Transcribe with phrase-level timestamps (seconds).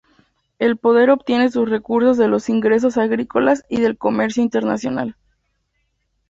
[0.57, 5.15] El poder obtiene sus recursos de los ingresos agrícolas y del comercio internacional.